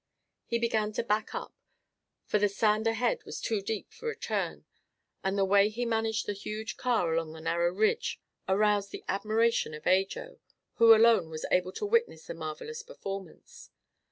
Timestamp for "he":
0.47-0.57, 5.69-5.85